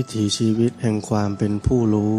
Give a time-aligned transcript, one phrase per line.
[0.00, 2.16] วิถีชีวิตแห่งความเป็นผู้รู้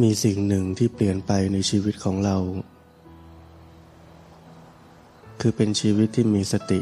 [0.00, 2.36] มีสิ่งหนึ่งที่เปลี่ยนไปในชีวิตของเรา
[5.40, 6.80] คือเป็นชีวิตที่มีสติ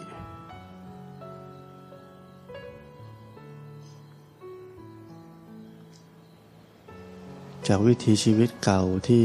[7.67, 9.25] จากวิถีชีวิตเก่าที่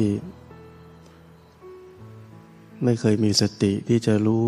[2.84, 4.48] ไม่เคยมีสติที่จะรู้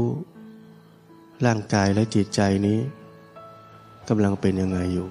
[1.46, 2.80] ร่างกายและจิตใจนี้
[4.10, 5.10] กำลังเป็นยังไงอยู่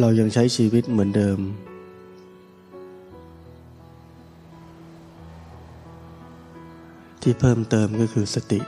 [0.00, 1.38] เรายังใช้ชีวิตเหมือนเดิม
[7.22, 8.60] ที่เพิ่มเติมก็คือสติ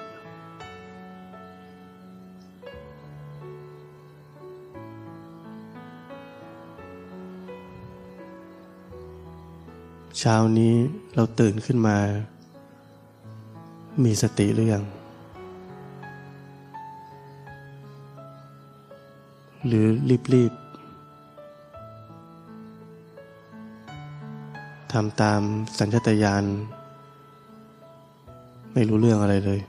[10.19, 10.75] เช้านี้
[11.15, 11.97] เราตื่นขึ้นมา
[14.05, 14.85] มีสติหรือยัง
[19.67, 19.87] หรือ
[20.35, 20.63] รีบๆ
[24.93, 25.41] ทำตาม
[25.79, 26.45] สัญชตาตญาณ
[28.73, 29.61] ไม่รู้เรื่องอะไรเลย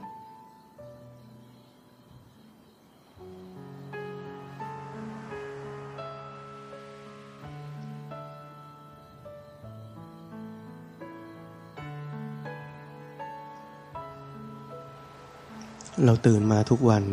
[16.06, 17.04] เราตื่นมาทุกวัน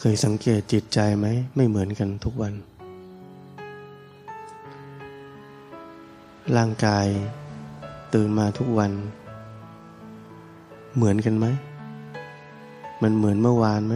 [0.00, 2.54] เคยสังเกตจิตใจไหม ไม่เหมือนกันทุกวัน
[6.56, 7.06] ร่างกาย
[8.14, 8.92] ตื่นมาทุกวัน
[10.96, 11.46] เหมือนกันไหม
[13.02, 13.94] มันเหมือนเมื่อวานไหม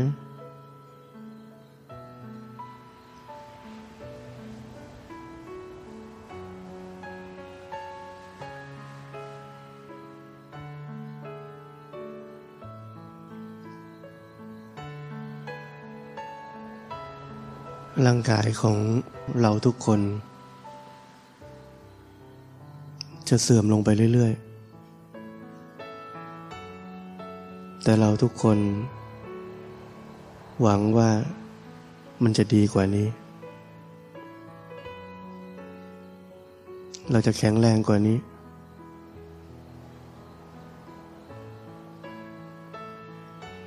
[18.06, 18.76] ร่างกายของ
[19.42, 20.00] เราทุกคน
[23.28, 24.32] จะเสื่อมลงไปเรื่อย
[27.08, 28.58] ๆ แต่เราทุกคน
[30.62, 31.10] หวังว่า
[32.22, 33.08] มันจะดีกว่านี้
[37.10, 38.18] เราจะแข็งแรงกว่านี้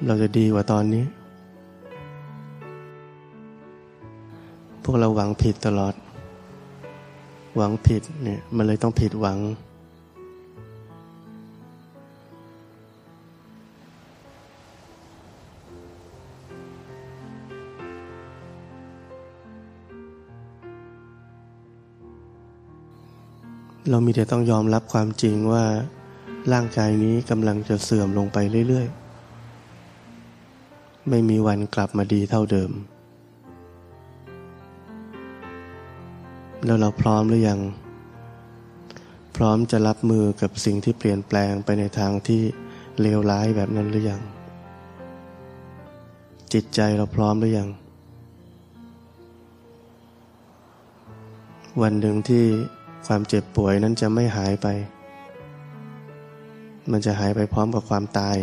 [0.07, 1.05] เราจะดีกว่าตอนนี้
[4.87, 5.93] พวกเราหวังผิดตลอด
[7.57, 9.37] หวังผิดเนี่ยมันเลยต้องผิดหวัง
[23.89, 25.65] เรามีแต่ต้องยอมรับความจริงว่า
[26.53, 28.37] ร่างกายนี้กำลังจะเสื่อมลงไป
[28.67, 32.71] เรื่อยๆ ไม่มีวันกลับมาดีเท่าเดิม
[36.65, 37.59] แล้วเราพร้อมหรือยัง
[39.35, 42.41] พร้อมจะรับมือกับสิ่งที่เปลี่ยนแปลงไปในทางที่
[43.01, 44.21] เลวร้ายแบบนั้นหรือยัง
[46.53, 47.69] จิตใจเราพร้อมหรือยัง
[51.81, 52.43] วันหนึ่งที่
[53.07, 54.67] ความเจ็บป่วยนั้นจะไม่หายไป
[56.91, 58.37] มันจะหายไปพร้อมกับความตาย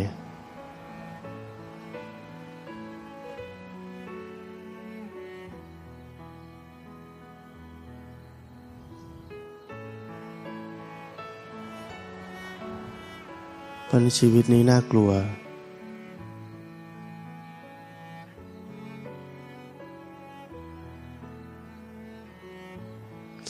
[13.93, 15.11] ราะชีวิตนี้น่ากลัว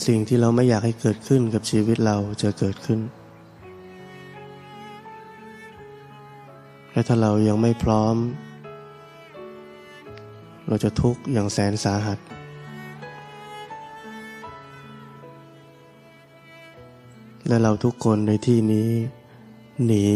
[0.05, 2.99] สิ่งที่เราไม่อยากให้เกิดขึ้นกับชีวิตเราจะเกิดขึ้น
[6.91, 8.15] และถ้าเรายังไม่พร้อม
[10.67, 12.19] เราจะทุกข์อย่างแสนสาหัส
[17.47, 18.89] และเราทุกคนในที่นี้
[19.85, 20.07] หนี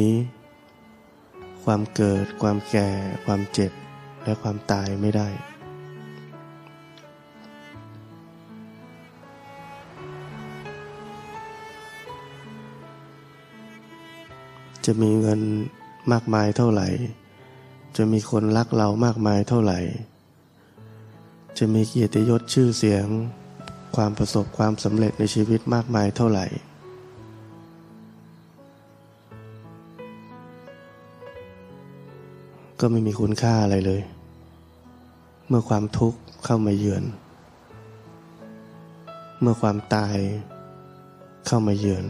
[1.63, 2.89] ความเกิด ความแก่
[3.25, 3.71] ความเจ็บ
[4.23, 5.27] และความตายไม่ได้
[14.85, 15.41] จะมีเงิน
[16.11, 16.87] มากมายเท่าไหร่
[17.97, 19.79] จะมีคนรักเรามากมายเท่าไหร่
[21.57, 23.05] จะมีเกียรติยศชื่อเสียง
[23.95, 26.45] ความประสบความสำเร็จในชีวิตมากมายเท่าไหร่
[32.79, 34.01] ก็ไม่มีคุณค่าอะไรเลย
[35.47, 37.03] เมื่อความทุกข์เข้ามาเยือน
[39.41, 40.17] เมื่อความตาย
[41.47, 42.05] เข้ามาเยือน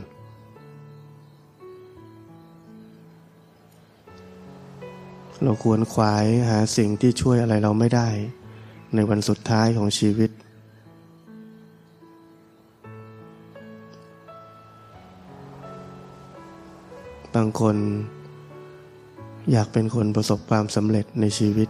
[5.44, 8.10] เราควรขวายหาสิ่งที่ช่วยอะไรเราไม่ได้
[8.96, 10.32] ในวันสุดท้ายของชีวิต
[17.36, 17.78] บางคน
[19.52, 21.70] อยากเป็นคนประสบความสำเร็จในชีวิต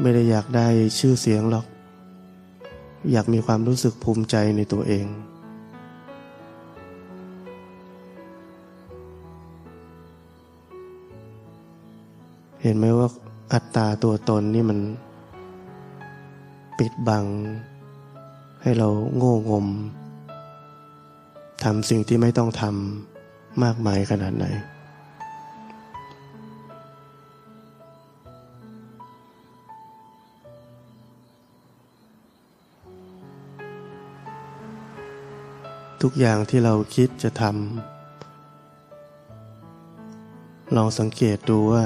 [0.00, 0.66] ไม่ได้อยากได้
[0.98, 1.66] ชื่อเสียงหรอก
[3.12, 5.06] อยากมีความรู้สึกภูมิใจในตัวเอง
[12.62, 13.08] เห็นไหมว่า
[13.52, 14.78] อัตตาตัวตนนี่มัน
[16.78, 17.24] ปิดบัง
[18.68, 19.66] ให้เราโง่งม
[21.64, 24.46] ทำสิ่งที่ไม่ต้องทำมากมายขนาดไหน
[36.02, 37.56] ทุกอย่างที่เราคิดจะทำ
[40.76, 41.84] ลองสังเกตดูว่า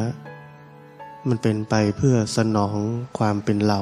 [1.28, 2.76] มันเป็นไปเพื่อสนอง
[3.18, 3.80] ความเป็นเรา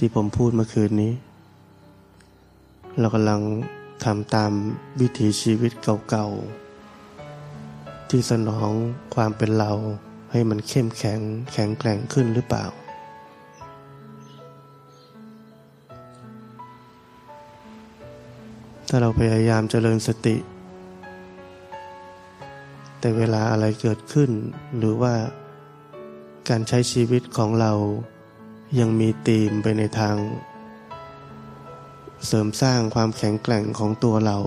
[0.00, 1.12] ที่ผมพูดเมื่อคืนนี้
[2.98, 3.40] เรากำลัง
[4.04, 4.52] ทำตาม
[5.00, 5.72] วิถีชีวิต
[6.08, 8.70] เก่าๆ ที่สนอง
[9.14, 9.72] ความเป็นเรา
[10.32, 11.20] ให้มันเข้มแข็ง
[11.52, 12.64] แข็งแกร่งขึ้นหรือเปล่า
[18.88, 20.36] ถ้าเราพยายามเจริญสติ
[22.98, 24.30] แต่เวลาอะไรเกิดขึ้น
[24.78, 25.14] หรือว่า
[26.48, 27.72] การใช้ชีวิตของเรา
[28.76, 30.16] ยังมีตีมไปในทาง
[32.26, 34.38] เสริมสร้างความแข็งแกร่งของตัวเรา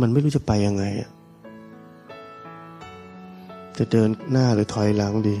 [0.00, 0.84] มันไม่รู้จะไปยังไง
[3.78, 5.36] จะเดินหน้าหรือถอยหลังดี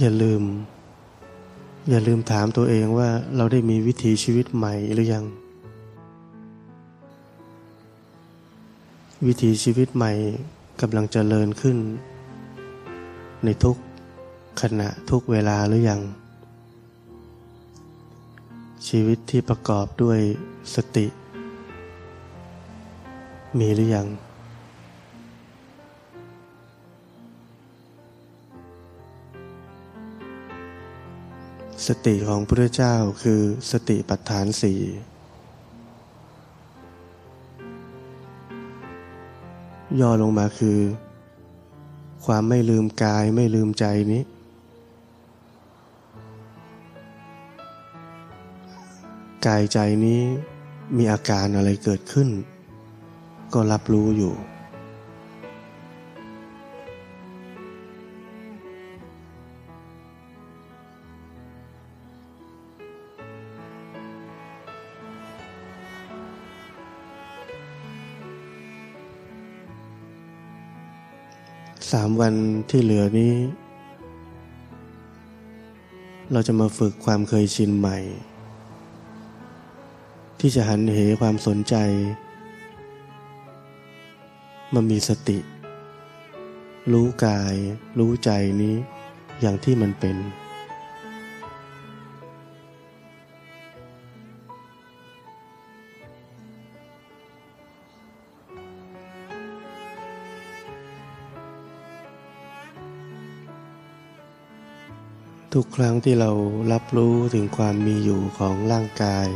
[0.00, 0.42] อย่าลืม
[1.90, 5.24] อย่าลืมถามตัวเองว่าเราได้มีวิถีชีวิตใหม่หรือยัง
[9.26, 10.12] วิถีชีวิตใหม่
[10.80, 11.76] กำลังจเจริญขึ้น
[13.44, 13.76] ในทุก
[14.60, 16.00] ขณะทุกเวลาหรือยัง
[18.88, 20.18] ชีวิตที่ประกอบด้วย
[20.74, 21.06] สติ
[23.58, 24.06] มีหรือยัง
[31.88, 33.40] สติของพระเจ้าคือ
[33.70, 34.80] สติปัฏฐานสี่
[40.00, 40.78] ย่อลงมาคือ
[42.24, 44.22] ความไม่ลืมกายไม่ลืมใจนี้
[49.46, 50.20] กายใจนี้
[50.96, 52.28] มีอาการอะไรเกิดขึ้น
[53.54, 54.34] ก็รับรู้อยู่
[71.92, 72.34] สามวัน
[72.70, 73.34] ที่เหลือนี้
[76.32, 77.98] เราจะมาฝึกความเคยชินใหม่
[80.40, 81.74] ที่จะหันเหความสนใจ
[84.74, 85.38] มามีสติ
[86.92, 87.54] รู้กาย
[87.98, 88.30] รู้ใจ
[88.62, 88.74] นี้
[89.40, 90.16] อย่างที่มันเป็น
[105.60, 106.30] ทุกครั้งที่เรา
[106.72, 109.28] รับรู้ถึงความมีอยู่ของร่างกาย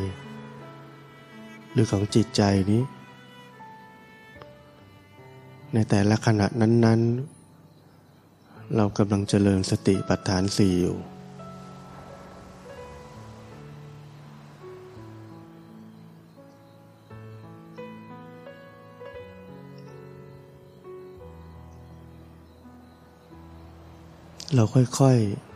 [1.72, 2.82] หรือของจิตใจนี้
[5.74, 7.00] ในแต่ละขณะนั้น
[7.82, 10.96] ๆ เรากำลังเจริญสติปัฏฐานสี่อยู่
[24.54, 25.51] เราค่อย ๆ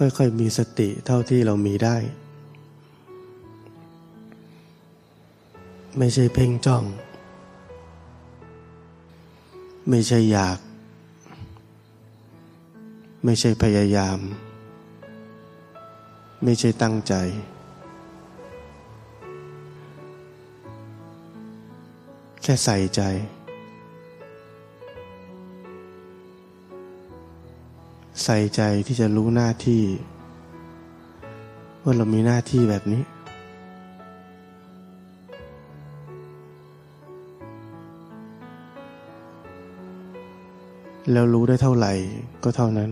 [0.00, 1.96] ค่อย ๆ มีสติเท่าที่เรามีได้
[5.98, 6.84] ไม่ใช่เพ่งจ้อง
[9.88, 10.58] ไม่ใช่อยาก
[13.24, 14.18] ไม่ใช่พยายาม
[16.44, 17.14] ไม่ใช่ตั้งใจ
[22.42, 23.02] แค่ใส่ใจ
[28.30, 29.82] ส่ใจที่จะรู้หน้าที่
[31.82, 33.02] ว่าเรามีหน้าที่แบบนี้
[41.12, 41.92] แล้วรู้ได้เท่าไหร่
[42.44, 42.90] ก็เท่านั้น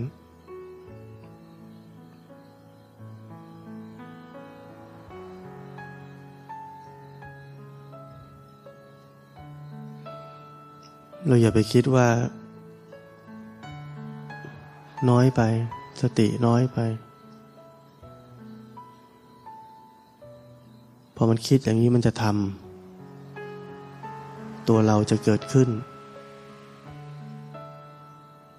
[11.27, 12.07] เราอย่าไปคิดว่า
[15.07, 15.41] น้อยไป
[16.01, 16.79] สติน้อยไป
[21.15, 25.69] พอมันคิดอย่างนี้มันจะทำตัวเราจะเกิดขึ้น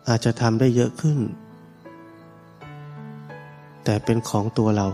[0.09, 1.19] อาจจะทำได้เยอะขึ้น
[3.85, 4.87] แต่เป็นของตัวเรา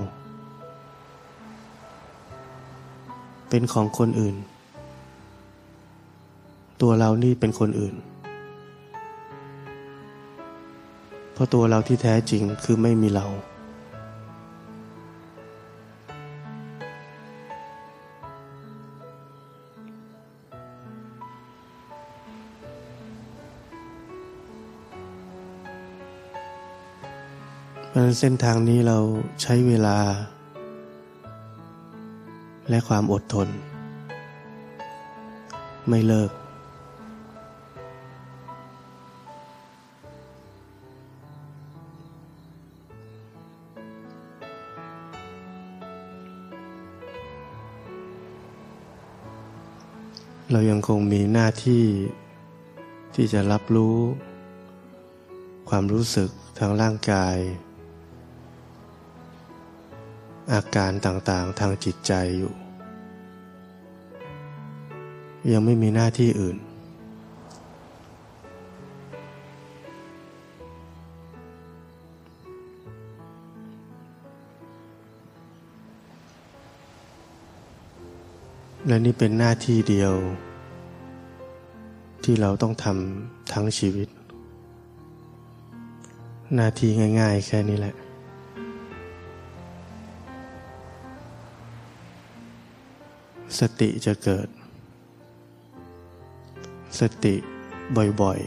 [3.50, 4.36] เป็นของคนอื่น
[6.82, 7.94] ตัวเรานี่เป็นคนอื่น
[11.37, 13.26] เพราะตัวเราที่แท้จริงคือไม่มีเรา
[27.90, 28.99] พราะนั้นเส้นทางนี้เรา
[29.43, 29.99] ใช้เวลา
[32.71, 33.49] และความอดทน
[35.88, 36.31] ไม่เลิก
[50.56, 51.84] เรายังคงมีหน้าที่
[53.14, 53.98] ที่จะรับรู้
[55.68, 57.36] ความรู้สึกทางร่างกาย
[60.52, 62.54] อาการต่างๆทางจิตใจอยู่
[65.52, 66.56] ยังไม่มีหน้าที่อื่น
[78.96, 80.14] และนี่เป็นหน้าที่เดียว
[82.24, 84.08] ที่เราต้องทำทั้งชีวิต
[86.54, 87.94] หน้าที่ง่าย ๆ แค่นี้แหละ
[93.58, 94.48] สติจะเกิด
[97.00, 97.34] สติ
[98.22, 98.40] บ่อย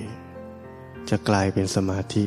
[0.52, 2.26] ๆ จะกลายเป็นสมาธิ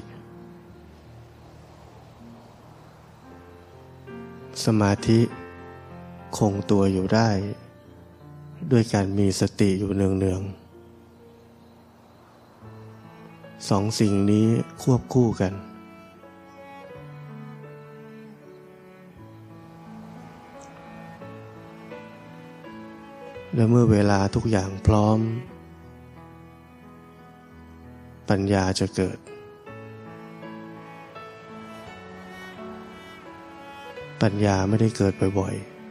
[4.65, 5.21] สมาธิ
[6.37, 7.31] คงตัวอยู่ได้
[8.71, 10.63] ด้วยการมีสติอยู่เนืองๆ
[13.69, 14.47] สองสิ่งนี้
[14.83, 15.53] ควบคู่กัน
[23.55, 25.19] และเมื่อเวลาทุกอย่างพร้อม
[28.31, 29.19] ปัญญาจะเกิด
[34.23, 35.82] ปัญญาไม่ได้เกิดบ่อยๆ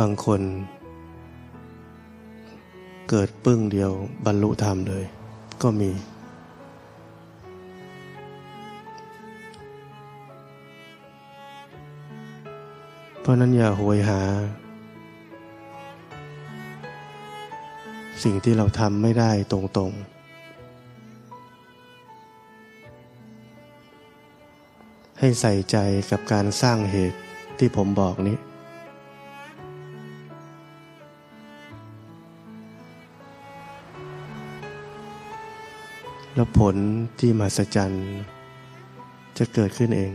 [0.00, 0.42] บางคน
[3.08, 3.92] เกิดปึ้งเดียว
[4.26, 5.04] บรรลุธรรมเลย
[5.62, 5.90] ก็มี
[13.20, 14.20] เพราะนั้นอย่าโหยหา
[18.22, 20.16] สิ่งที่เราทำไม่ได้ตรงๆ
[25.18, 25.76] ให้ใส่ใจ
[26.10, 27.18] กับการสร้างเหตุ
[27.58, 28.36] ที่ผมบอกนี้
[36.38, 36.76] แล้วผล
[37.18, 38.06] ที่มหัศจรรย์
[39.38, 40.12] จะเกิดขึ้นเอง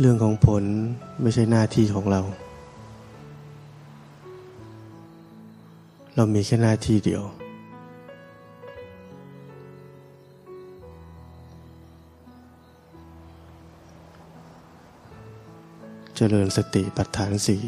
[0.00, 0.64] เรื่องของผล
[1.22, 2.20] ไม่ใช่หน้าที่ของเรา
[6.14, 7.22] เรามีแค่หน้าที่เดียว
[16.16, 17.62] เจริญสติปัฏฐานสี่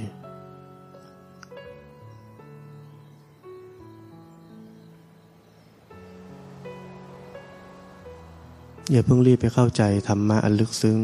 [8.95, 10.99] อย่าเพิ่งรีบไปเข้าใจธรรมะอันลึกซึ้ง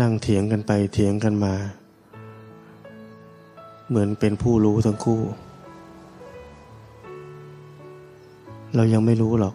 [0.00, 1.54] นั่งเถียงกันไปเถียงกันมา
[3.88, 5.20] เหมือนเป็นผู้รู้ทั้งคู่
[8.74, 9.54] เรายังไม่รู้หรอก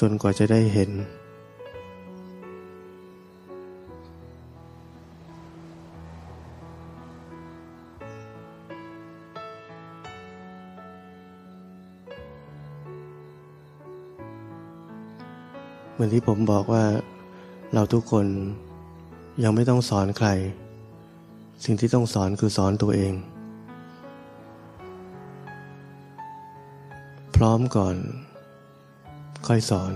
[0.00, 0.90] จนกว่าจะได้เห็น
[16.04, 16.84] มือนที่ผมบอกว่า
[17.74, 18.26] เราทุกคน
[19.42, 20.28] ยังไม่ต้องสอนใคร
[21.64, 23.14] สิ่งที่ต้องสอนคือสอนตัวเอง
[27.36, 27.96] พร้อมก่อน
[29.46, 29.92] ค่อยสอน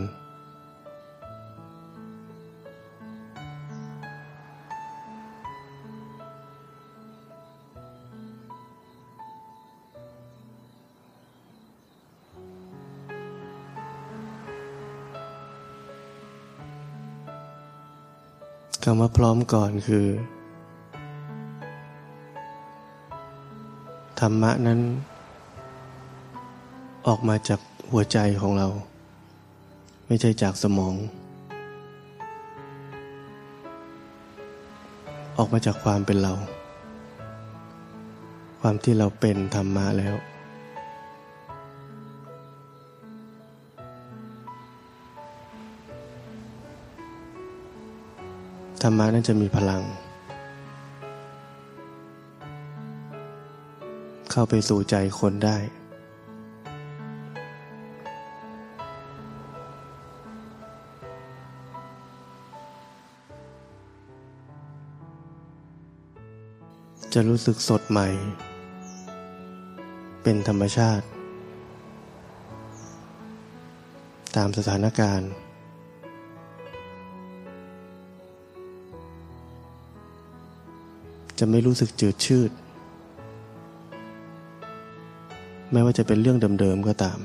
[18.85, 20.07] คำว่าพร้อมก่อนคือ
[24.21, 24.81] ธรรมะนั้น
[27.07, 28.69] ออกมาจากหัวใจของเรา
[30.07, 30.95] ไม่ใช่จากสมอง
[35.39, 36.33] ออกมาจากความเป็นเรา
[38.61, 40.15] ความที่เราเป็นธรรมะแล้ว
[48.83, 49.83] ธรรมะนั้นจะมีพลัง
[54.31, 55.57] เข้าไปสู่ใจคนได้
[67.13, 68.09] จะรู้สึกสดใหม่
[70.23, 71.05] เป็นธรรมชาติ
[74.37, 75.31] ตามสถานการณ์
[81.39, 82.51] จะไม่รู้สึกจืดชืด
[85.73, 87.19] แม้ว่าจะเป็นเรื่องเดิมๆก็ตาม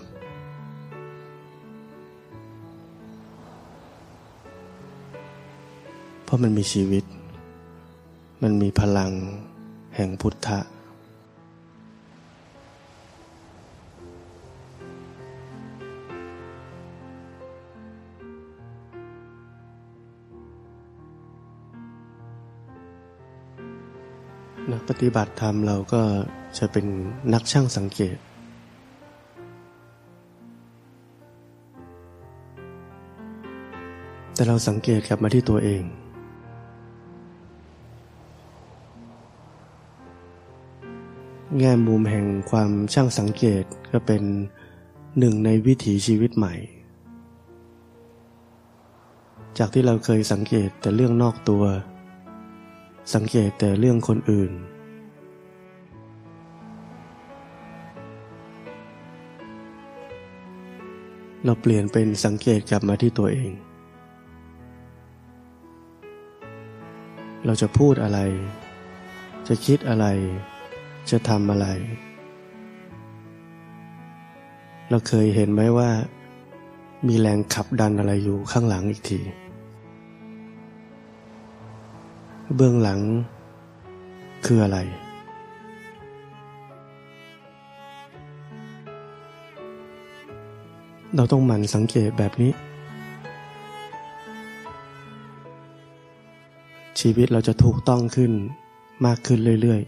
[6.23, 7.03] เพราะมันมีชีวิต
[8.43, 9.11] มันมีพลัง
[9.95, 10.59] แห่งพุทธะ
[24.71, 26.01] นักปฏิบัติธรรมเราก็
[26.57, 26.85] จะเป็น
[27.33, 28.17] นักช่างสังเกต
[34.33, 35.83] แต่เราสังเกตกลับมาที่ตัวเอง
[41.59, 44.23] แง่มุมแห่งความช่างสังเกตก็เป็น
[45.19, 46.53] หนึ่งในวิถีชีวิตใหม่
[49.57, 51.63] จากที่เราเคยสังเกตแต่เรื่องนอกตัว
[53.11, 54.51] สังเกตแต่เรื่องคนอื่น
[61.45, 63.51] เราเปลี่ยนเป็นสังเกตกลับมาที่ตัวเอง
[67.45, 68.19] เราจะพูดอะไร
[69.47, 70.05] จะคิดอะไร
[71.11, 71.67] จะทำอะไร
[74.89, 75.89] เราเคยเห็นไหมว่า
[77.07, 79.19] มีแรงขับดันอะไรอยู่ข้างหลังอีกที
[82.57, 82.99] เบื้องหลัง
[84.45, 84.77] คืออะไร
[91.15, 92.51] เราต้องหมั่นสังเกตแบบนี้
[96.99, 98.31] ชีวิตเราจะถูกต้องขึ้น
[99.05, 99.81] มากขึ้นเรื่อย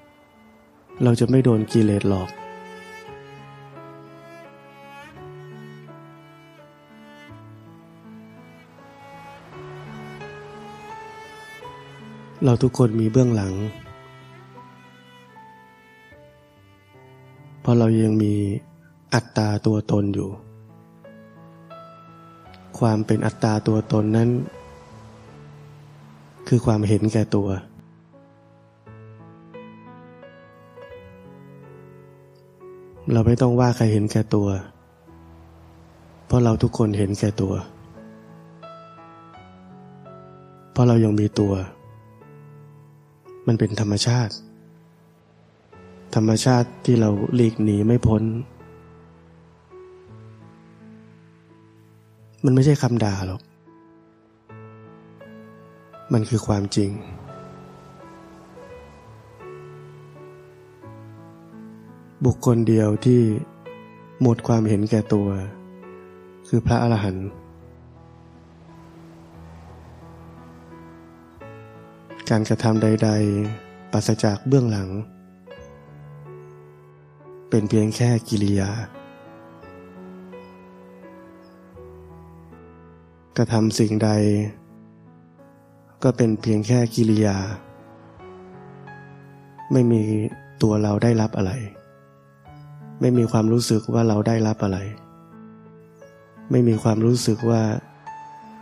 [0.00, 2.30] ๆ เราจะไม่โดนกิเลสหลอก
[12.44, 13.54] เราทุกคนมีเบื้องหลัง
[17.60, 18.34] เพราะเรายังมี
[19.14, 20.28] อัตตาตัวตนอยู่
[22.78, 24.28] ความเป็นอัตตาตัวตนนั้น
[26.48, 27.48] คือความเห็นแก่ตัว
[33.12, 34.48] เราไม่ต้องว่าใครเห็นแก่ตัว
[36.26, 37.54] เพราะเราทุกคนเห็นแก่ตัว
[40.72, 41.54] เพราะเรายังมีตัว
[43.46, 44.34] มันเป็นธรรมชาติ
[46.14, 48.22] ธรรมชาติที่เราหลีกหนีไม่พ้น
[52.44, 53.42] มันไม่ใช่คำด่าหรอก
[56.12, 56.90] มันคือความจริง
[62.24, 63.20] บุคคลเดียวที่
[64.22, 65.28] หมดความเห็นแก่ตัว
[66.48, 67.28] คือพระอรหันต์
[72.34, 73.10] การกระทำใด
[73.50, 74.88] ๆ ปราศจากเบื้องหลัง
[77.50, 78.70] เป็นเพียงแค่กิริยา
[83.36, 84.10] กระทำสิ่งใด
[86.02, 87.36] ก็เป็นเพียงแค่กิริยา
[89.72, 90.02] ไม่มี
[90.62, 91.52] ตัวเราได้รับอะไร
[93.00, 94.78] ไม่มีความรู้สึกว่าเราได้รับอะไร
[96.50, 97.62] ไม่มีความรู้สึกว่า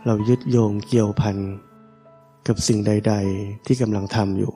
[0.05, 1.37] เรายึดโยงเกี่ยวพัน
[2.47, 4.53] กับสิ่งใด ๆ ที่กำลังทำอยู่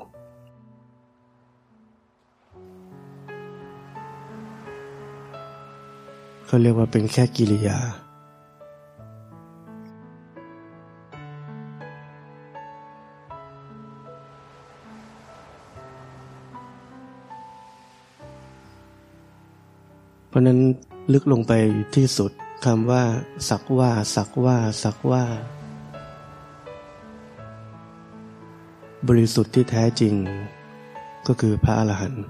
[6.45, 7.79] เขาเรียกว่าเป็นแค่กิริยา
[20.27, 20.59] เพราะนั้น
[21.13, 21.53] ลึกลงไป
[21.95, 22.31] ที่สุด
[22.65, 23.03] คำว่า
[23.49, 25.23] สักว่า สักว่า สักว่า
[29.09, 30.13] บริสุทธิ์ที่แท้จริง
[31.27, 32.23] ก็คือพระอรหันต์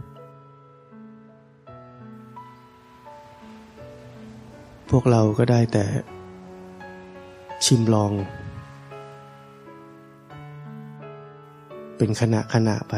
[4.89, 5.85] พวกเราก็ได้แต่
[7.65, 8.11] ชิมลอง
[11.97, 12.95] เป็นขณะขณะไป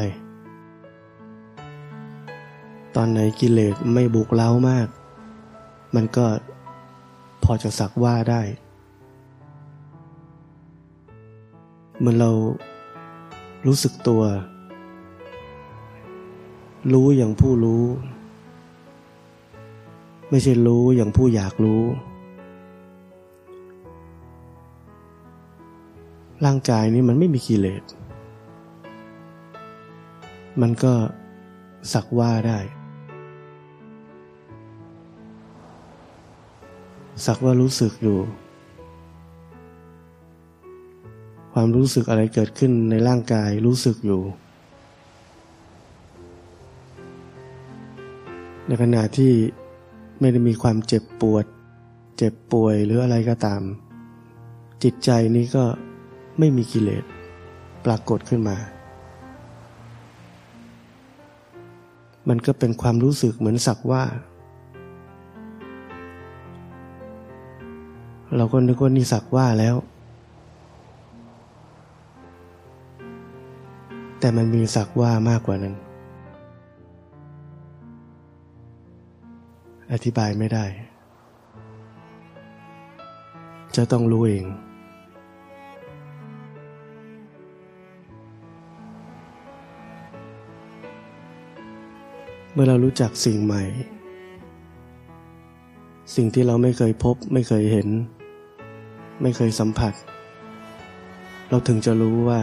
[2.96, 4.88] ตอนไหนกิเลสไม่บุกเล้ามาก
[5.94, 6.26] มันก็
[7.44, 8.42] พอจะสักว่าได้
[11.98, 12.32] เหมือนเรา
[13.66, 14.22] รู้สึกตัว
[16.92, 17.84] รู้อย่างผู้รู้
[20.30, 21.82] ไม่ใช่รู้อย่างผู้อยากรู้
[26.44, 27.82] ร่างกายนี้มันไม่มีกิเลส
[30.60, 30.94] มันก็
[31.92, 32.58] สักว่าได้
[37.24, 38.18] สักว่ารู้สึกอยู่
[41.58, 44.22] ความรู้สึกอะไรเกิดขึ้นในร่างกายรู้สึกอยู่
[48.66, 49.32] ในขณะที่
[50.20, 51.44] ไม่ได้มีความเจ็บปวด
[52.18, 53.62] เจ็บป่วยหรืออะไรก็ตาม
[54.82, 55.64] จิตใจนี้ก็
[56.38, 57.04] ไม่มีกิเลส
[57.84, 58.56] ปรากฏขึ้นมา
[62.28, 64.04] มันก็เป็นความรู้สึกเหมือนสักว่า
[68.36, 69.76] เราก็นึกว่านี่สักว่าแล้ว
[74.20, 75.74] แต่มันมีสักว่ามากกว่านั้น
[79.92, 80.64] อธิบายไม่ได้
[83.76, 84.44] จะต้องรู้เอง
[92.52, 93.62] เมื่อเรารู้จักสิ่งใหม่
[96.16, 97.88] สิ่งที่เราไม่เคยพบ ไม่เคยเห็น
[99.22, 99.92] ไม่เคยสัมผัส
[101.48, 102.40] เราถึงจะรู้ว่า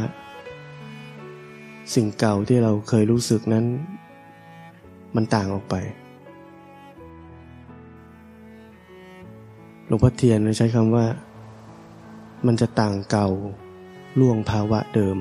[1.96, 3.66] สิ่งเก่าที่เราเคยรู้สึกนั้น
[5.16, 5.76] มันต่างออกไป
[9.88, 11.06] หลวงพ่อเทียนใช้คำว่า
[12.48, 13.30] มันจะต่างเก่า
[14.20, 15.18] ล่วงภาวะเดิม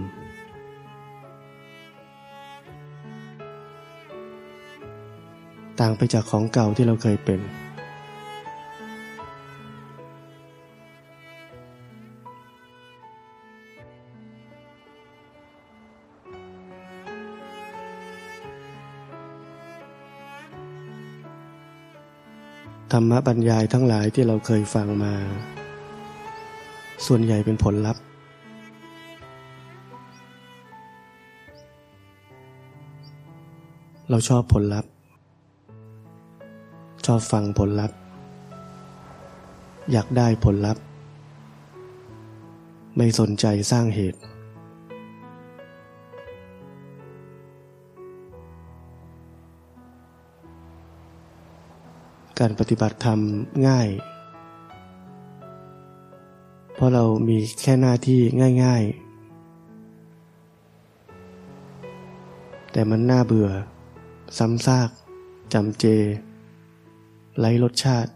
[5.81, 7.41] ต่างไปจากของเก่าที่เราเคยเป็น
[22.93, 25.13] ธรรมบรรยายทั้งหลายที่เราเคยฟังมา
[27.07, 28.03] ส่วนใหญ่เป็นผลลัพธ์
[34.11, 34.91] เราชอบผลลัพธ์
[37.07, 37.97] ชอบฟังผลลัพธ์
[39.93, 40.83] อยากได้ผลลัพธ์
[42.97, 44.21] ไม่สนใจสร้างเหตุ
[52.43, 53.19] การปฏิบัติธรรม
[53.69, 53.89] ง่าย
[56.75, 58.21] เพราะเรามีแค่หน้าที่
[58.65, 59.03] ง่าย ๆ
[62.73, 63.49] แต่มันน่าเบื่อ
[64.39, 64.91] ซ้ำซาก
[65.53, 65.85] จำเจ
[67.39, 68.11] ไร้รสชาติ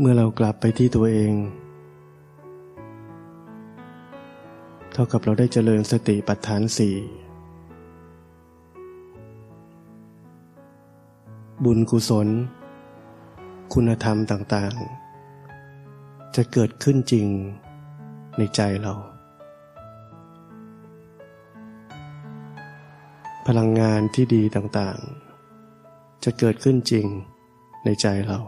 [0.00, 1.32] เมื่อเรากลับไปที่ตัวเอง
[4.92, 6.96] เท่ากับเราได้เจริญสติปัฏฐานสี่
[11.64, 12.28] บุญกุศล
[13.72, 17.26] คุณธรรมต่างๆ จะเกิดขึ้นจริง
[18.38, 18.94] ในใจเรา
[23.46, 27.06] พลังงานที่ดีต่างๆ จะเกิดขึ้นจริง
[27.84, 28.40] ในใจเรา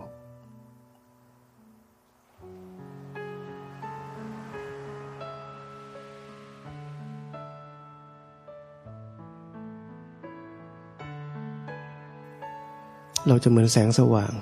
[13.28, 14.32] เราจะเหมือนแสงสว่าง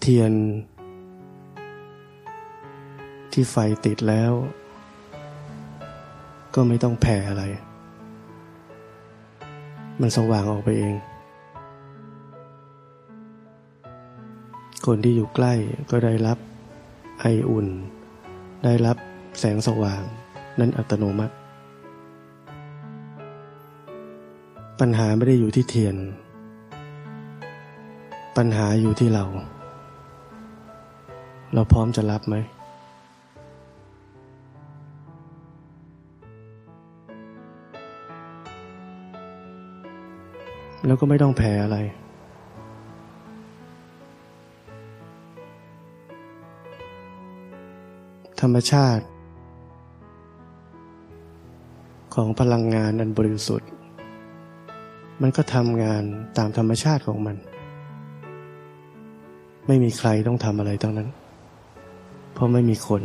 [0.00, 0.32] เทียน
[3.32, 4.32] ที่ไฟติดแล้ว
[6.54, 7.44] ก็ไม่ต้องแผ่อะไร
[10.00, 10.94] มันสว่างออกไปเอง
[14.86, 15.54] คนที่อยู่ใกล้
[15.90, 16.38] ก็ได้รับ
[17.20, 17.66] ไออุ่น
[18.64, 18.96] ได้รับ
[19.40, 20.02] แสงสว่าง
[20.58, 21.34] นั้นอัตโนมัติ
[24.88, 25.96] ปัญหาไม่ได้อยู่ที่เทียน
[28.36, 29.24] ปัญหาอยู่ที่เรา
[31.54, 32.36] เราพร้อมจะรับไหม
[40.86, 41.78] แล้วก็ไม่ต้องแพ้อะไร
[48.40, 49.04] ธรรมชาติ
[52.14, 53.70] ของพลังงานอันบริสุทธิ์
[55.22, 56.02] มันก็ทำงาน
[56.38, 57.36] ตามธรรมชาติของมัน
[59.66, 61.08] ไม่มีใครต้องทำอะไรทั้งนั้น
[62.32, 63.02] เพราะไม่มีคน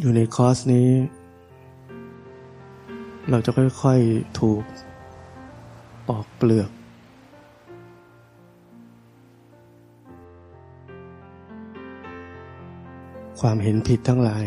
[0.00, 0.88] อยู่ในคอร์สนี้
[3.30, 4.62] เราจะค่อย ๆ ถูก
[6.08, 6.70] ปอกเปลือก
[13.40, 14.46] ความเห็นผิดทั้งหลาย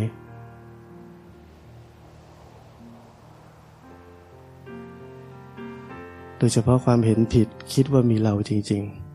[6.37, 9.08] โดยเฉพาะความเห็นผิดคิดว่ามีเราจริง ๆ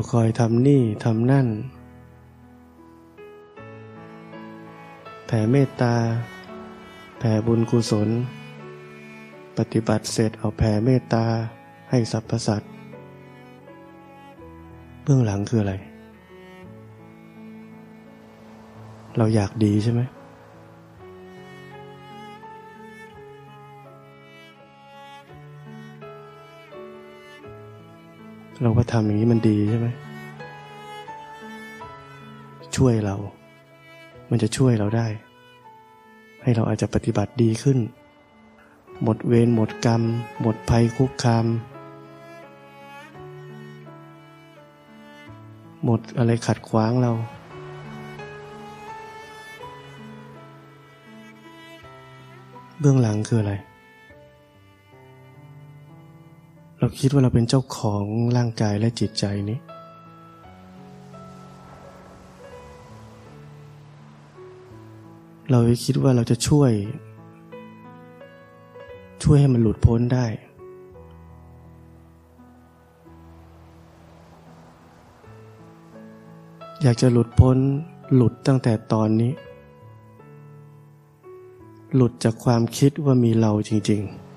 [0.00, 1.46] เราคอยทำนี่ทำนั่น
[5.26, 5.94] แผ่เมตตา
[7.18, 8.08] แผ่บุญกุศล
[9.58, 11.24] ปฏิบัติเสร็จเอาแผ่เมตตา
[11.90, 12.70] ให้สรรพสัตว์
[15.02, 15.74] เบื้องหลังคืออะไร
[19.16, 20.00] เราอยากดีใช่ไหม
[28.62, 29.88] เราก็ทำอย่างนี้มันดีใช่ไหม
[32.76, 33.16] ช่วยเรา
[34.30, 35.06] มันจะช่วยเราได้
[36.42, 37.78] ให้เราอาจจะปฏิบัติดีขึ้น
[39.02, 40.02] หมดเวรหมดกรรม
[40.40, 41.46] หมดภัยคุกคาม
[45.84, 47.12] หมดอะไรขัดขวางเรา
[52.80, 53.54] เบื้องหลังคืออะไร
[56.82, 58.04] เราคิดว่าเราเป็นเจ้าของ
[58.36, 59.58] ร่างกายและจิตใจนี้
[65.50, 66.72] เราคิดว่าเราจะช่วย
[69.22, 70.26] ช่วยให้มันหลุดพ้นได้
[76.82, 77.56] อยากจะหลุดพ้น
[78.14, 79.32] หลุดตั้งแต่ตอนนี้
[81.94, 84.29] หลุดจากความคิดว่ามีเราจริง ๆ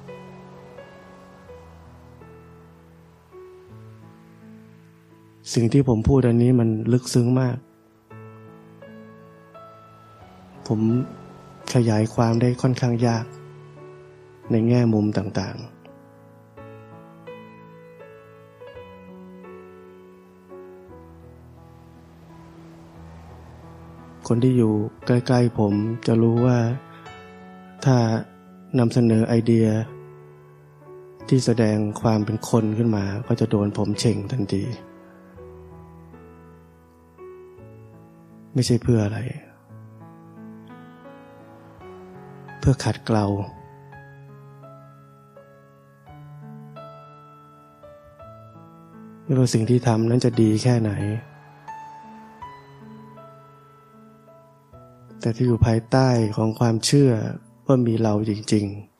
[5.53, 7.57] สิ่งที่ผมพูดอันนี้มันลึกซึ้งมาก
[10.67, 10.79] ผม
[11.73, 13.25] ขยายความได้ค่อนข้างยาก
[14.51, 15.73] ในแง่มุมต่างๆ
[24.27, 24.73] คนที่อยู่
[25.05, 25.73] ใกล้ๆผม
[26.07, 26.57] จะรู้ว่า
[27.85, 27.97] ถ้า
[28.79, 29.67] นำเสนอไอเดีย
[31.27, 34.63] ที่แสดงความเป็นคนขึ้นมาก็จะโดนผมเฉ่งทันที
[38.53, 39.19] ไม่ใช่เพื่ออะไร
[42.59, 43.25] เพื่อขัดเกลา
[49.23, 50.91] ไม่ว่าสิ่งที่ทำนั้นจะดีแค่ไหน
[55.19, 57.11] แต่ที่อยู่ภายใต้ของความเชื่อ
[57.65, 58.93] ว่ามีเราจริง ๆ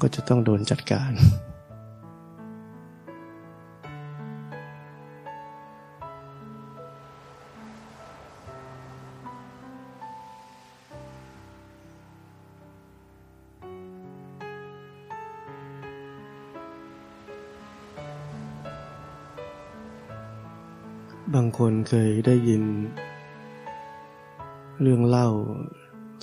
[0.00, 1.12] ก็จะต้องโดนจัดการ
[21.92, 22.64] เคยได้ยิน
[24.82, 25.28] เรื่องเล่า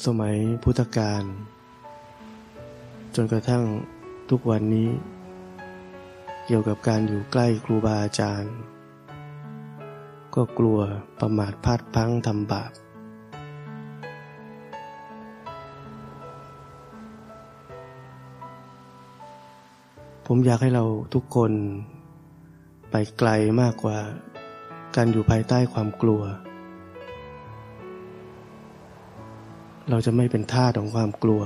[0.05, 1.23] สมัยพุทธกาล
[3.15, 3.63] จนกระทั่ง
[4.29, 4.89] ทุกวันนี้
[6.45, 8.53] เกี่ยวกับการอยู่ใกล้ครูบาอาจารย์
[10.35, 10.79] ก็กลัว
[11.19, 12.71] ประมาทพลาดพังทำบาป
[20.25, 21.51] ผมอยากให้เราทุกคน
[22.91, 23.29] ไปไกล
[23.61, 23.99] มากกว่า
[24.95, 26.21] การอยู่ภายใต้ความกลัว
[29.89, 31.41] เราจะไม่เป็นทาสของความกลัว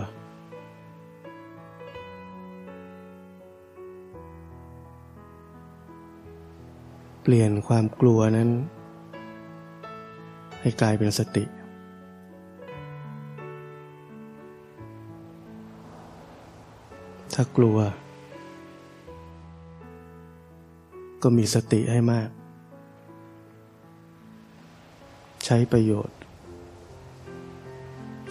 [7.21, 8.49] เปลี่ยนความกลัวนั้น
[10.61, 11.45] ให้กลายเป็นสติ
[17.33, 17.77] ถ้ากลัว
[21.23, 22.29] ก็มีสติให้มาก
[25.49, 26.17] ใช้ประโยชน์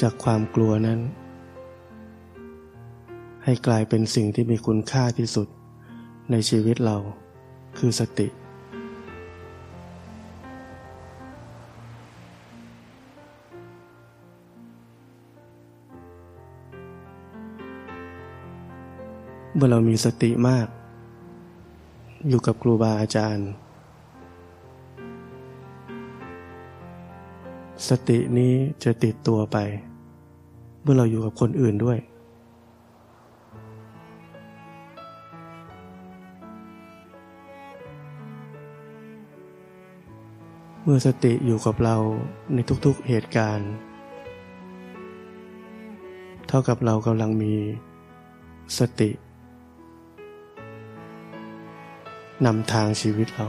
[0.02, 1.00] จากความกลัวนั้น
[3.44, 5.48] ให้กลายเป็นสิ่งที่มีคุณค่าที่สุด
[6.30, 6.96] ในชีวิตเรา
[7.78, 8.28] คือสติ
[19.54, 20.66] เมื่อเรามีสติมาก
[22.28, 23.50] อยู่กับครูบาอาจารย์
[27.88, 28.52] สตินี้
[28.84, 29.56] จะติดตัวไป
[30.82, 31.98] เมื่อเราอยู่กับคนอื่นด้วย
[40.82, 41.96] เมื่อสติอยู่กับเรา
[42.54, 43.70] ในทุกๆเหตุการณ์
[46.48, 47.54] เท่ากับเรากำลังมี
[48.78, 49.10] สติ
[52.46, 53.46] นำทางชีวิตเรา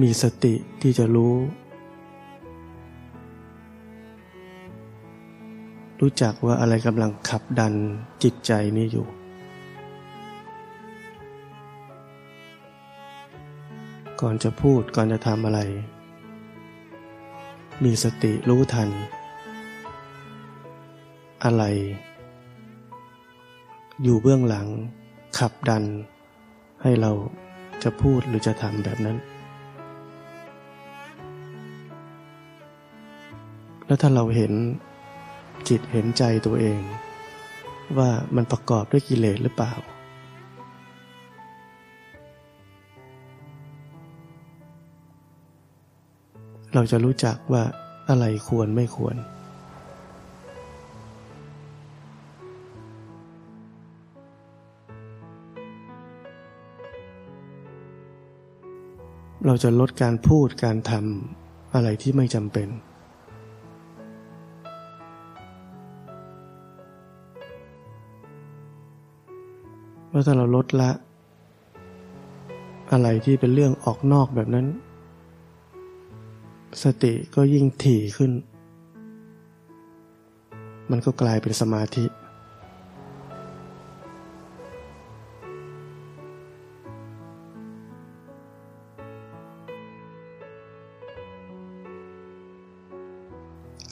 [0.00, 1.34] มีสติที่จะรู้
[6.00, 7.74] รู้จักว่าอะไรกำลังขับดัน
[8.22, 9.06] จิตใจนี้อยู่
[14.20, 15.60] ก่อนจะพูดก่อนจะทำอะไร
[17.84, 18.88] มีสติรู้ทัน
[21.44, 21.64] อะไร
[24.02, 24.66] อยู่เบื้องหลัง
[25.38, 25.84] ขับดัน
[26.82, 27.12] ให้เรา
[27.82, 29.18] จะพูดหรือจะทำแบบนั้น
[33.90, 34.52] แล้วถ้าเราเห็น
[35.68, 36.80] จิตเห็นใจตัวเอง
[37.98, 39.72] ว่ามันประกอบด้วยกิเลสหรือเปล่า
[46.74, 47.64] เราจะรู้จักว่า
[48.08, 49.16] อะไรควรไม่ควร
[59.46, 62.70] เราจะลดการพูดการทำอะไรที่ไม่จำเป็น
[70.12, 70.90] เมื่อถ้าเราลดละ
[72.92, 74.66] อะไรที่เป็นเรื่องออกนอกแบบนั้น
[76.82, 78.32] สติก็ยิ่งถี่ขึ้น
[80.90, 82.04] มันก็กลายเป็นสมาธิ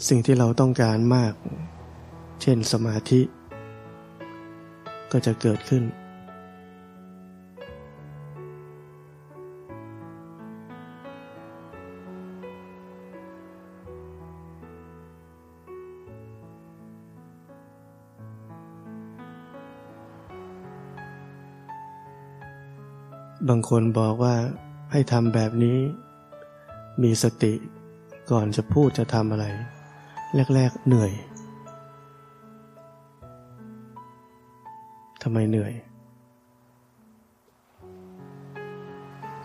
[0.08, 1.32] สิ่งที่เราต้องการมาก
[2.42, 3.20] เช่นสมาธิ
[5.12, 5.82] ก็จะเกิดขึ้น
[23.48, 24.34] บางคนบอกว่า
[24.92, 25.78] ให้ทำแบบนี้
[27.02, 27.52] มีสติ
[28.30, 29.46] ก่อนจะพูดจะทำอะไร
[30.54, 31.12] แรก ๆ เหนื่อย
[35.22, 35.72] ทำไมเหนื่อย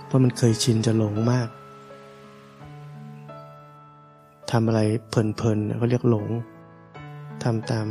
[0.05, 1.49] เพราะมันเคยชินจะหลงมาก
[4.51, 6.27] ทำอะไรเพลินๆเขาเรียกหลง
[7.43, 7.87] ทำตาม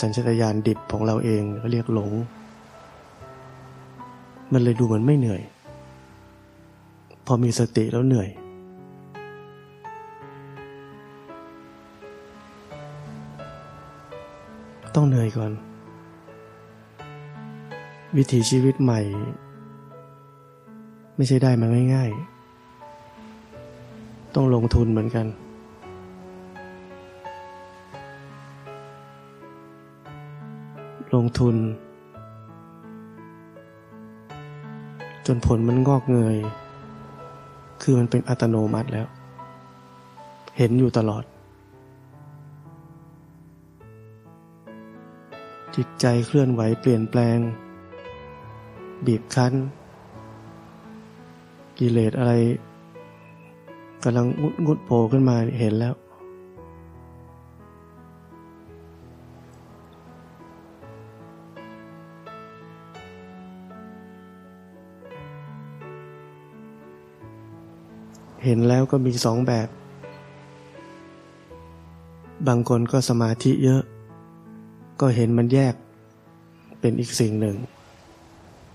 [0.00, 2.12] สัญชาตญาณดิบของเราเองเขาเรียกหลง
[4.52, 5.42] มันเลยดูเหมือนไม่เหนื่อย
[7.26, 8.28] พอมีสติแล้วเหนื่อย
[14.94, 15.52] ต้องเหนื่อยก่อน
[18.16, 19.00] วิถีชีวิตใหม่
[21.16, 22.10] ไม่ใช่ได้มาง่าย
[23.46, 25.26] ๆ ต้องลงทุนเหมือนกัน
[31.14, 31.56] ลงทุน
[35.26, 36.38] จนผลมันงอกเงย
[37.88, 39.06] คือมันเป็นอัตโนมัติแล้ว
[40.56, 41.24] เห็นอยู่ตลอด
[45.76, 47.38] จิตใจเคลื่อนไหวเปลี่ยนแปลง
[49.06, 49.52] บีบคั้น
[51.78, 52.32] กิเลสอะไร
[54.04, 55.94] กำลังงุดงุดโผล่ขึ้นมาเห็นแล้ว
[68.46, 69.68] เห็นแล้วก็มีสองแบบ
[72.48, 73.82] บางคนก็สมาธิเยอะ
[75.00, 75.74] ก็เห็นมันแยก
[76.80, 77.56] เป็นอีกสิ่งหนึ่ง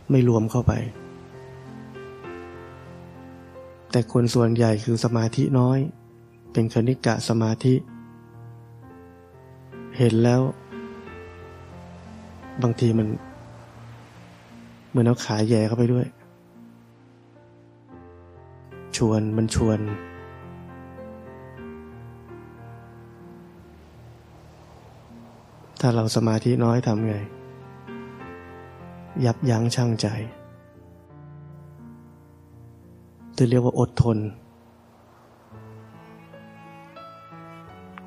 [0.09, 0.73] ไม่รวมเข้าไป
[3.91, 5.79] แต่คนส่วนใหญ่คือสมาธิน้อย
[6.53, 7.73] เป็นคณิกะสมาธิ
[9.97, 10.41] เห็นแล้ว
[12.61, 13.07] บางทีมัน
[14.89, 16.07] เหมือนเอาขาแย่เข้าไปด้วย
[19.09, 19.79] วนมันชวน
[25.81, 27.15] ถ้าเราสมาธิน้อยทำไง
[29.25, 30.07] ยับยั้งชั่งใจ
[33.37, 34.17] จะเรียกว่าอดทน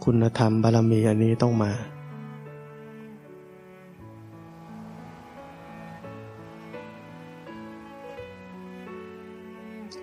[0.04, 1.72] คุณธรรมบารมีอันนี้ต้องมา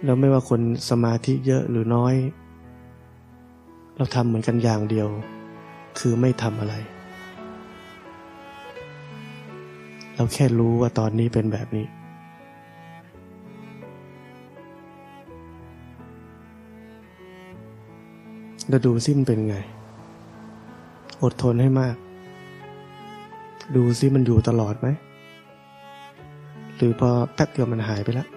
[0.03, 2.15] แล้วไม่ว่าคนสมาธิเยอะหรือน้อย
[3.95, 5.07] เราทำเหมือนกันอย่างเดียว
[5.99, 6.75] คือไม่ทำอะไร
[10.15, 11.85] เราแค่รู้ว่าตอนนี้เป็นแบบนี้
[18.69, 19.57] แล้วดูซิมันเป็นไง
[21.23, 21.95] อดทนให้มาก
[23.75, 24.87] ดูซิมันอยู่ตลอดไหม
[26.75, 28.29] หรือพอแป๊บเดียวมันหายไปแล้ว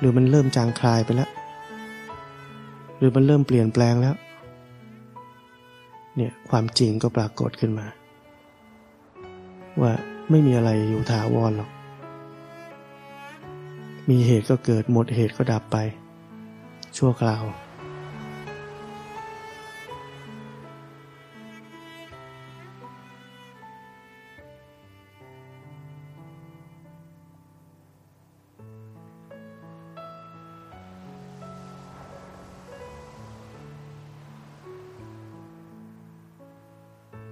[0.00, 1.30] หรือมันเริ่มจางคลายไปแล้ว
[2.98, 4.14] หรือมันเริ่มเปลี่ยนแปลงแล้ว
[6.16, 7.86] เนี่ยความจริงก็ปรากฏขึ้นมา
[9.80, 9.92] ว่า
[10.30, 11.70] ไม่มีอะไรอยู่ถาวรหรอก
[14.10, 15.76] มีเหตุก็เกิดหมดเหตุก็ดับไป
[16.96, 17.42] ชั่วคราว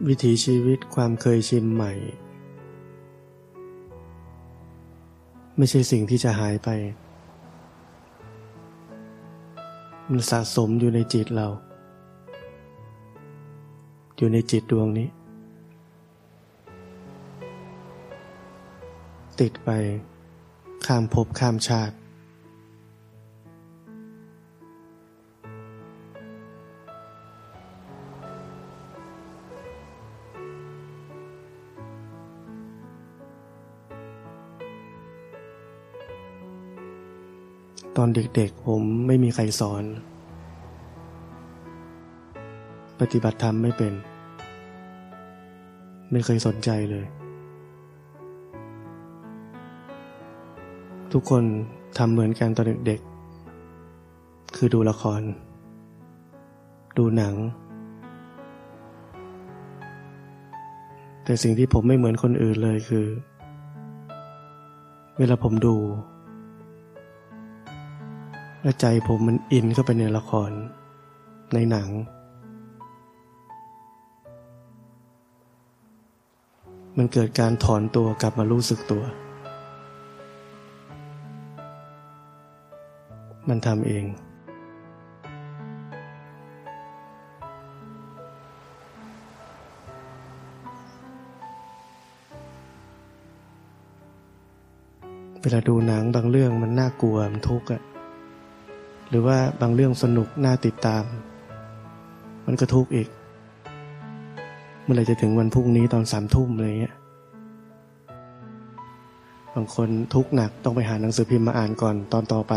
[0.07, 1.93] วิถีชีวิตความเคยชินใหม่
[5.57, 6.69] ไม่ใช่สิ่งที่จะหายไป
[10.11, 11.49] มันสะสมอยู่ในจิตเรา
[14.17, 15.09] อยู่ในจิตดวงนี้
[19.41, 19.71] ติดไป
[20.87, 21.95] ข้ามภพข้ามชาติ
[38.01, 39.85] ตอนเด็กๆ ผมไม่มีใครสอน
[43.01, 43.93] ปฏิบัติธรรมไม่เป็น
[46.13, 47.07] ไม่เคยสนใจเลย
[51.13, 51.43] ทุกคน
[51.99, 55.21] ทำเหมือนกันตอนเด็กๆ คือดูละคร
[56.99, 57.35] ดูหนัง
[61.25, 63.07] แต่สิ่งที่ผมไม่เหมือนคนอื่นเลยคือ
[65.19, 65.77] เวลาผมดู
[68.63, 70.51] และใจผมมันอินเข้าไปในละคร
[71.55, 71.89] ในหนัง
[76.97, 79.03] มันเกิดการถอนตัวกลับมารู้สึกตัว
[83.49, 84.05] มันทำเอง
[95.41, 97.83] เวลาดูหนังบางเรื่องมันน่ากลัวมันทุกข์อะ
[99.09, 101.05] หรือว่าบางเรื่องสนุกน่าติดตาม
[102.47, 103.09] มันก็ทุกข์อีก
[104.83, 106.95] เมื่อไรจะถึงวันพรุ่งนี้ตอนสามทุ่มอะไรเงี้ย
[109.55, 112.55] บางคนทุกข์หนักต้องไปหาหนังสือพิมพ์มาอ่านก่อนตอนต่อไป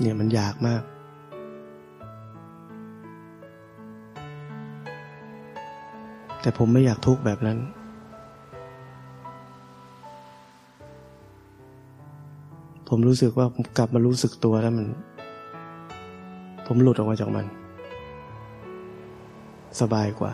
[0.00, 0.82] เนี่ยมันอยากมาก
[6.40, 7.58] แต่ผมไม่อยากทุกข์แบบนั้น
[12.88, 14.86] ผมรู้สึกว่าผมกลับมารู้สึกตัวแล้วมัน
[16.66, 17.46] ผมหลุดออกมาจากมัน
[19.80, 20.32] สบายกว่า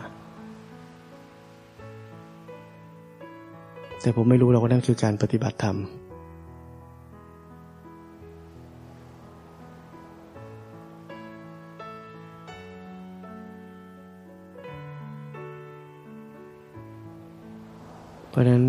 [4.01, 5.77] แแต่ผมไม่รู้เราก็นั่นคือการปฏิบัติธรรม
[18.29, 18.63] เพราะนั้น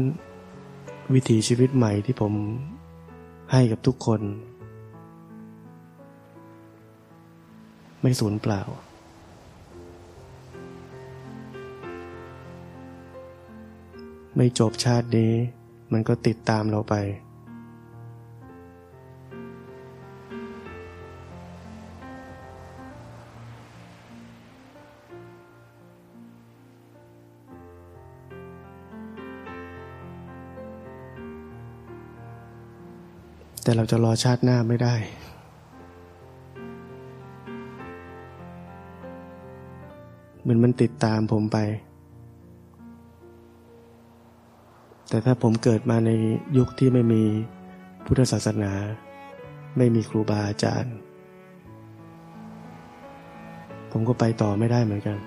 [1.15, 2.33] วิถีชีวิตใหม่ที่ผม
[3.53, 4.21] ให้กับทุกคน
[8.01, 8.63] ไม่สูญเปล่า
[14.37, 15.33] ไม่จบชาตินี้
[15.93, 16.95] มันก็ติดตามเราไป
[33.67, 34.95] แต่เราจะรอชาติหน้าไม่ได้
[40.41, 41.59] เหมือนมันติดตามผมไป
[45.09, 46.11] แต่ถ้าผมเกิดมาใน
[46.57, 47.23] ยุคที่ไม่มี
[48.07, 48.73] พุทธศาสนา
[49.77, 50.95] ไม่มีครูบาอาจารย์
[53.91, 55.19] ผมก็ไปต่อไม่ได้เหมือนกัน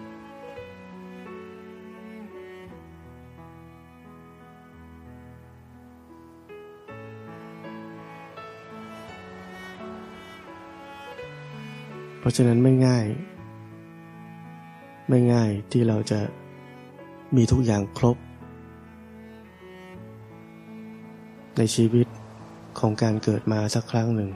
[12.29, 13.05] ราะฉะนั้นไม่ง่าย
[15.09, 16.19] ไม่ง่ายที่เราจะ
[17.35, 18.17] มีทุกอย่างครบ
[21.57, 22.07] ในชีวิต
[22.79, 24.29] ของการเกิดมาสักครั้งหนึ่ง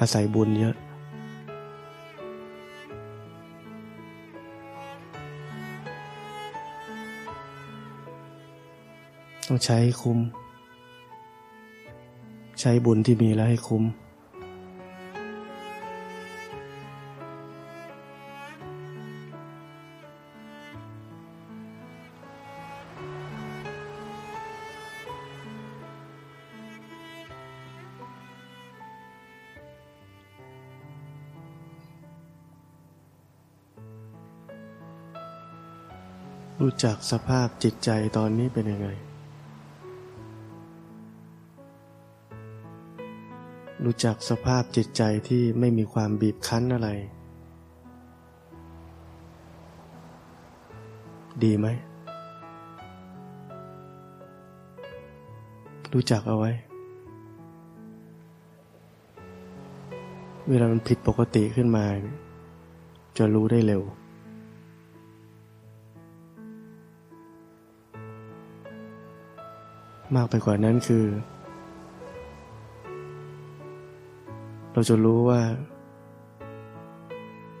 [0.00, 0.74] อาศัยบุญเยอะ
[9.48, 10.18] ต้องใช้ใคุ้ม
[12.60, 13.84] ใช้บุญที่มีแล้วให้คุ้ม
[36.64, 38.88] รู้จักสภาพจิตใจตอนนี้เป็นยังไง
[43.84, 46.88] รู้จักสภาพจิตใจที่ไม่มีความบีบคั้นอะไร
[51.42, 51.66] ดีไหม
[55.92, 56.52] รู้จักเอาไว้
[60.48, 61.84] เวลามันผิดปกติขึ้นมา
[63.18, 63.82] จะรู้ได้เร็ว
[70.16, 71.04] มากไปกว่านั้นคือ
[74.72, 75.40] เราจะรู้ว่า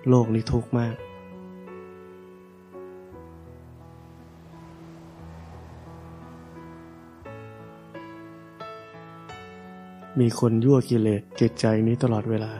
[0.08, 0.94] โลกนี้ทุกข์มาก
[10.20, 12.52] มีคนยั่วกิเลสจิตใจนี้ตลอดเวลา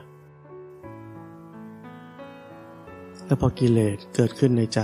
[3.27, 4.81] แล้วพอกิเลสเกิดขึ้นในใจ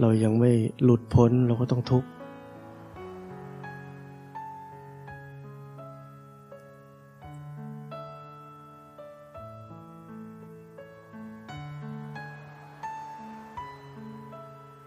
[0.00, 0.50] เรายังไม่
[0.82, 2.08] หลุดพ้นเราก็ต้องทุกข์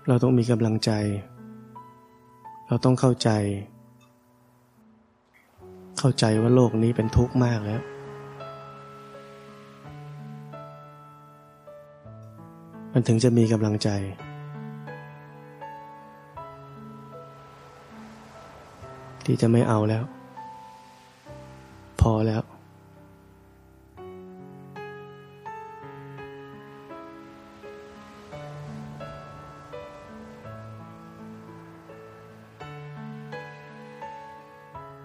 [0.07, 0.91] เราต้องมีกำลังใจ
[2.68, 3.30] เราต้องเข้าใจ
[5.99, 7.82] เข้าใจว่าโลกนี้เป็นทุกข์มากแล้ว
[12.93, 13.89] มันถึงจะมีกำลังใจ
[19.32, 20.03] ที่จะไม่เอาแล้ว
[22.01, 22.43] พอแล้ว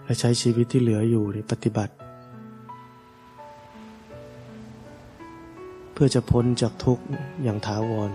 [0.03, 1.93] และใช้ชีวิตที่เหลืออยู่ในปฏิบัติ
[5.93, 7.03] เพื่อจะพ้นจากทุกข์
[7.43, 8.11] อย่างถาวร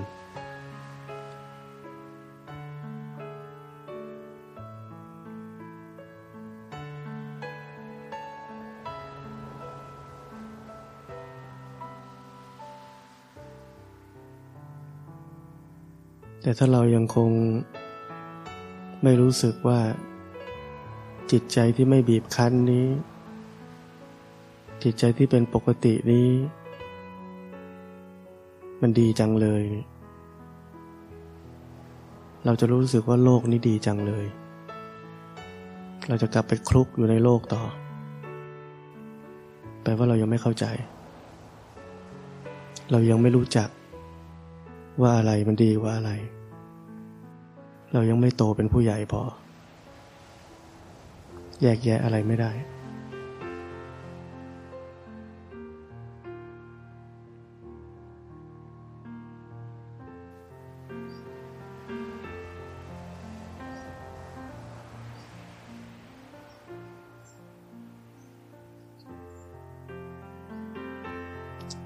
[16.51, 17.31] แต่ถ้าเรายังคง
[19.03, 19.81] ไม่รู้สึกว่า
[21.31, 22.87] จิตใจที่ไม่บีบคั้นนี้
[24.83, 26.29] จิตใจที่เป็นปกตินี้
[28.81, 29.65] มันดีจังเลย
[32.45, 34.27] เราจะรู้สึกว่าโลกนี้ดีจังเลย
[36.09, 37.63] เราจะกลับไปคลุกอยู่ในโลกต่อ
[39.83, 40.65] แปลว่าเรายังไม่เข้าใจ
[42.91, 43.69] เรายังไม่รู้จัก
[45.03, 46.13] ว่าอะไรมันดีว่าอะไร
[47.95, 49.23] เรายังไม่โตเป็นผู้ใหญ่พอ
[51.63, 52.53] แยกแยะอะไรไม่ได้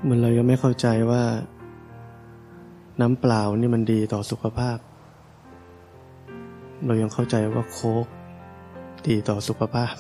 [0.02, 1.22] เหมือนเรายังไม่เข้าใจว่า
[3.00, 4.78] น้ำเปล่านี่มันดีต่อสุขภาพ
[6.86, 8.06] เรายังเข้าใจว่าโค้ก
[9.06, 9.94] ดีต่อสุขภาพ